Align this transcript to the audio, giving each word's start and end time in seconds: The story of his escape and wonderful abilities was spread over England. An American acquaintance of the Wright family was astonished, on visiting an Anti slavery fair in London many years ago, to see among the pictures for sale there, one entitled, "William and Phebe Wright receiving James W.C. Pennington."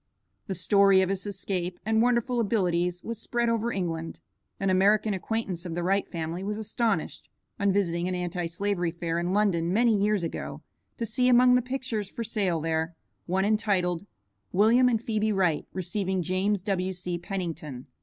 The 0.47 0.55
story 0.55 1.03
of 1.03 1.09
his 1.09 1.27
escape 1.27 1.79
and 1.85 2.01
wonderful 2.01 2.39
abilities 2.39 3.03
was 3.03 3.21
spread 3.21 3.49
over 3.49 3.71
England. 3.71 4.19
An 4.59 4.71
American 4.71 5.13
acquaintance 5.13 5.63
of 5.63 5.75
the 5.75 5.83
Wright 5.83 6.09
family 6.11 6.43
was 6.43 6.57
astonished, 6.57 7.29
on 7.59 7.71
visiting 7.71 8.07
an 8.07 8.15
Anti 8.15 8.47
slavery 8.47 8.89
fair 8.89 9.19
in 9.19 9.31
London 9.31 9.71
many 9.71 9.95
years 9.95 10.23
ago, 10.23 10.63
to 10.97 11.05
see 11.05 11.29
among 11.29 11.53
the 11.53 11.61
pictures 11.61 12.09
for 12.09 12.23
sale 12.23 12.59
there, 12.59 12.95
one 13.27 13.45
entitled, 13.45 14.07
"William 14.51 14.89
and 14.89 15.03
Phebe 15.03 15.31
Wright 15.33 15.67
receiving 15.71 16.23
James 16.23 16.63
W.C. 16.63 17.19
Pennington." 17.19 17.85